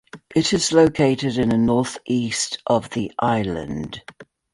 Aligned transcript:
It 0.35 0.51
is 0.51 0.71
located 0.71 1.37
in 1.37 1.49
the 1.49 1.59
north-east 1.59 2.57
of 2.65 2.89
the 2.89 3.11
island. 3.19 4.01